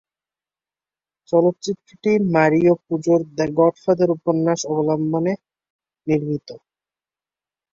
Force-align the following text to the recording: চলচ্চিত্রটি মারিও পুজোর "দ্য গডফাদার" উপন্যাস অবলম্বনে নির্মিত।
চলচ্চিত্রটি 1.29 2.11
মারিও 2.33 2.73
পুজোর 2.83 3.19
"দ্য 3.37 3.45
গডফাদার" 3.57 4.09
উপন্যাস 4.17 4.59
অবলম্বনে 4.71 5.33
নির্মিত। 6.07 6.47